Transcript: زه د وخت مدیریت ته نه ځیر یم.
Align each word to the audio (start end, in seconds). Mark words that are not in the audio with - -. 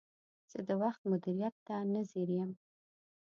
زه 0.51 0.59
د 0.67 0.69
وخت 0.81 1.01
مدیریت 1.11 1.55
ته 1.67 1.75
نه 1.93 2.01
ځیر 2.09 2.29
یم. 2.37 2.51